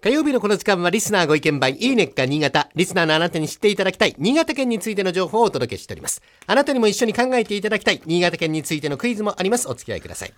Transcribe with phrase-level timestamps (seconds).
[0.00, 2.68] 火曜日のこの時間はリスナーご意見番いいねっか新潟。
[2.76, 6.22] リスナーのあなたに知っていただきたい新潟県についての情報をお届けしております。
[6.46, 9.68] あなたにも一緒に考えていただきたい新潟県についてのクイズもあります。
[9.68, 10.32] お付き合いください。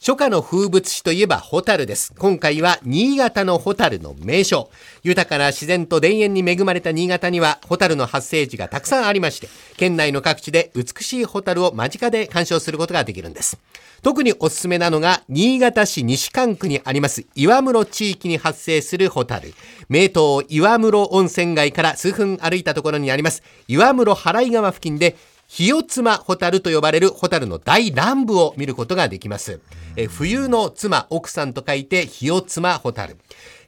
[0.00, 2.14] 初夏の風物詩といえばホタルです。
[2.16, 4.70] 今回は新潟のホタルの名所。
[5.02, 13.58] 豊かな自然と田園に恵まれた新潟にはホタルの発生地がたくさんありまして、県内の各地で美しいホタルを間近で鑑賞することができるんです。
[14.00, 19.52] 特におすすめなのが、新潟市西関区にあります岩室地域に発生するホタル。
[19.88, 20.10] 名湯
[20.48, 25.16] 岩室温泉街から数分歩いたところにあります岩室払い川付近で
[25.48, 29.60] ヒヨツマホタルと呼ばれるホタルの大乱舞を見ることができます。
[29.96, 33.16] え冬の妻、奥さんと書いてヒヨツマホタル。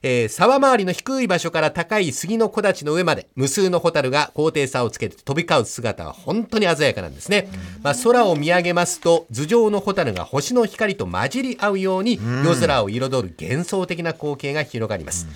[0.03, 7.49] えー、沢周りの低い場所から高い杉の木立の上まで無数のホタルが高低差をつけて飛び交う姿は本当に鮮やかなんですね。
[7.83, 15.27] まあ、空を見上げますと頭上のホタルが星の光と混じり合うように夜空を彩る幻想的な光景が広がります。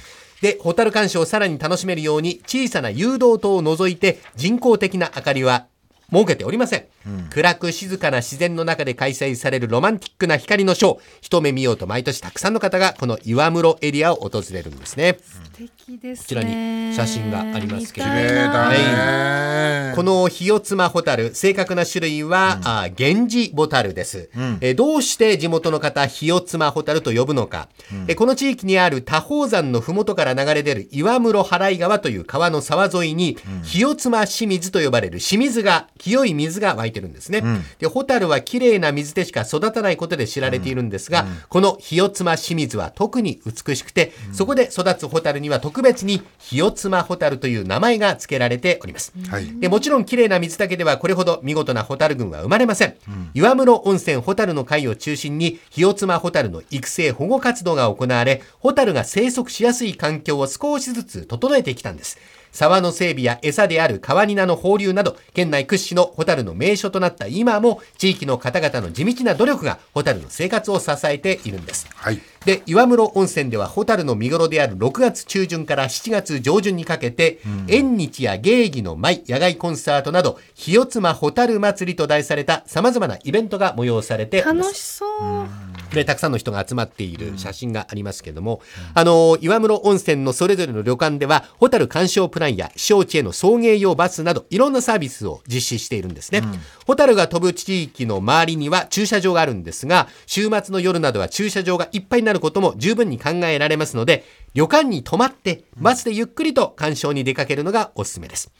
[0.40, 5.66] で、ホタル鑑賞をさらに楽しめるように小さな誘導灯を除いて人工的な明かりは
[6.14, 11.00] 設けておりません、うん、暗く静かな自然の中で開催されるロマンティックな光のショー。
[11.20, 37.38] 一目見ようと毎年たくさんの方がこの岩室エリアを訪れるんですね、素敵です、ね、こちらに写真がありますけど、はい、このヒヨツマホタル正確な種類は、うん、あ源氏ボタルです、うん、えどうして地元の方ヒヨツマホタルと呼ぶのか、うん、えこの地域にある多宝山の麓から流れ出る岩室払い川という川の沢沿いに、うん、ヒヨツマ清水と呼ばれる清水が清い水が湧いてるんですね。
[37.38, 49.14] うん、で、ホタルは綺麗な水でしか育たないことで知られているんですが、うん、このヒヨツマ清水は特に美しくて、そこで育つホタルには特別にヒヨツマホタルという名前が付けられております。
[49.30, 52.96] はい、でもちろん綺麗な水だけではこれほど見事なホタル群は生まれません。
[53.32, 62.18] 岩室温泉ホタルの会を中心に、ヒヨツマホタルの育成保護活動が行われ、ホタルが生息しやすい環境を少しずつ整えてきたんです。
[62.54, 71.88] 沢の整備や餌である川ニナの放流など、県内屈指のホタルの名所となった今も、地域の方々の地道な努力がホタルの生活を支えているんです。
[71.92, 72.20] はい。
[72.44, 85.83] で、岩室温泉ではホタルの見頃である6月中旬から7月上旬にかけて、うん、縁日や芸妓の舞、野外コンサートなど、ひよつまホタル祭りと題された様々なイベントが催されて楽しそう。
[85.94, 88.60] うんで、たくさんの人が集まっている写真がありますけども、
[88.94, 96.38] うん、あの、岩室温泉のそれぞれの旅館では、ホタル鑑賞プランや招致への送迎用バスなど、いろんなサービスを実施しているんですね。
[96.38, 108.52] うん、ホタルが飛ぶ地域の周りには駐車場があるんですが、週末の夜などは駐車場がいっぱいになることも十分に考えられますので、旅館に泊まって、バスでゆっくりと鑑賞に出かけるのがおすすめです。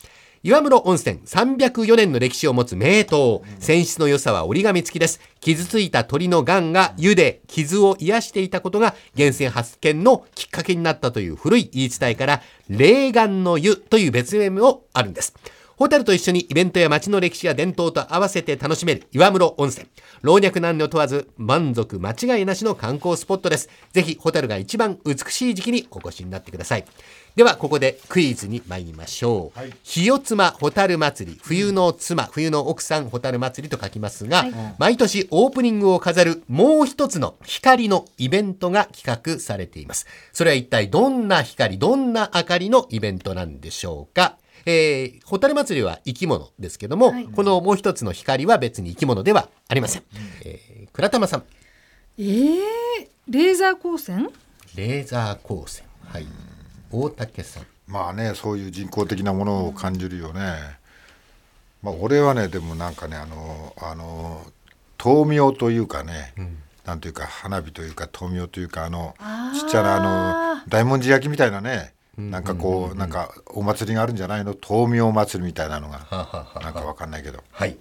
[0.46, 3.04] 岩室温泉304年の歴史を持つ名湯。
[3.60, 5.18] 泉質の良さは折り紙付きです。
[5.44, 15.34] 傷ついた鳥の癌が湯で傷を癒していたことが源泉発見のきっかけになったという古い言い伝えから、霊岩の湯という別名もあるんです。
[15.76, 19.86] ホテルと一緒にイベントや街の歴史や伝統と合わせて楽しめる岩室温泉。
[20.22, 23.68] 老若男女問わず満足間違いなしの観光スポットです。
[23.92, 26.84] ぜひホテルが一番美しい時期にお越しになってください。
[27.34, 29.58] ではここでクイズに参りましょう。
[29.58, 39.02] はい、日よ妻ホタル祭り、冬の妻、冬の奥さんホタル祭りと書きますが、はい、毎年オープニングを飾るもう一つの光のイベントが企
[39.36, 40.06] 画されています。
[40.32, 44.36] それは一体どんな光、どんな明かりのイベントなんでしょうか？
[44.66, 50.02] えー、ホタル祭りは生き物ですけども、はい、このもう一つの光は別に生き物ではありません。
[50.44, 51.44] えー、倉玉さん。
[52.18, 52.62] えー、
[53.28, 54.30] レーザー光線？
[54.76, 55.84] レーザー光線。
[56.06, 56.26] はい。
[56.90, 60.40] 大竹さんまあねそういう人工的なものを感じるよね、
[61.82, 64.46] まあ俺はねでもなんかねあのあの
[65.04, 69.16] 豆苗というかね、うん、なんというか花火というか豆苗というかあの
[69.54, 74.54] ちっちゃなあの大文字焼きみたいなねなんかこう、なんかお祭りがあるんじゃないの？
[74.54, 76.06] 豆苗祭りみたいなのが。
[76.62, 77.42] なんかわかんないけど。
[77.50, 77.78] はい、うん、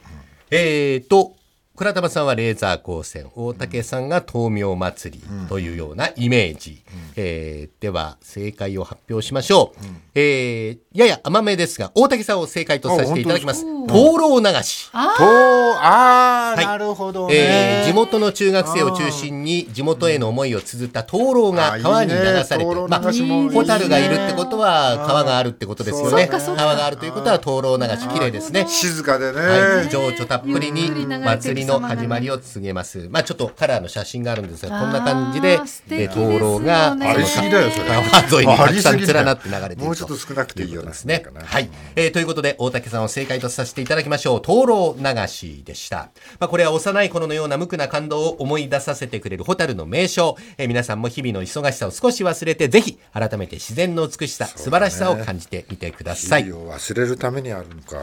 [0.51, 1.35] えーと
[1.75, 6.83] 倉玉さんはレーザー光線、大竹さんが豆苗祭りというようなイメージ。
[6.87, 9.83] うん、えー、では、正解を発表しましょう。
[9.83, 13.65] うん、えー、やや甘めですが、大竹さんを正解とさせていただきます。
[13.87, 14.91] 灯籠流し。
[14.93, 26.27] ああ、はい、なるほど、ね、えー、地元の中学生を中心に地元への思いを綴った灯籠が川に流されて、いいね、まあ、ホタルがいるってことは川があるってことですよね。
[26.27, 28.67] 川があるということは灯籠流し、綺麗ですね。
[28.67, 29.39] 静かでね。
[29.41, 33.07] はい、情緒たっぷりに祭り旅の始まりを告げます。
[33.09, 38.01] まあちょっとカラーの写真があるんですが、こんな感じでえー灯籠が、ですよねありすぎだよそれ川
[38.41, 41.69] 沿いにたくさん連なって流れているともうちょっと少なくていいようなですねはい。
[41.95, 44.41] えーということで、大竹さんを正解とさせていただきましょう。
[44.41, 46.09] 灯籠流しでした。
[46.39, 50.37] まあ、これは幼い頃のような無垢な感動を思い出させてくれるホタルの名称。
[50.57, 56.45] えー皆さんも日々の忙しさを少し忘れて、ぜひ、改めて自然の美しさ、素晴らしさを感じてみてください。
[56.45, 57.97] 忘れるためにあるのか、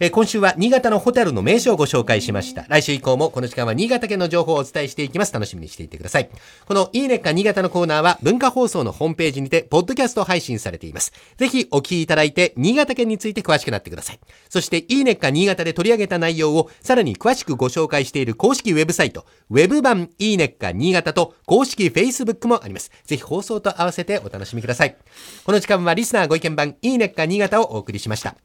[0.00, 2.64] えー今週は新潟のホタルの名所をご紹介しました。
[2.78, 5.32] 来週以降もこの時間は新潟県の情報をお伝えしていきます。
[5.32, 6.30] 楽しみにしていてください。
[6.64, 11.12] このいいねっか新潟のコーナーは文化放送のホームページにて、ポッドキャスト配信されています。
[11.36, 14.20] ぜひお聞きいただいて、新潟県について詳しくなってください。
[14.48, 22.92] そして、いいねっか新潟で取り上げた内容をさらに詳しくご紹介している公式ウェブサイト、ウェブ版いいねっか新潟と公式 Facebook もあります。
[23.04, 24.96] ぜひ放送と合わせてお楽しみください。
[25.44, 28.36] この時間はリスナーご意見番いいねっか新潟をお送りしました。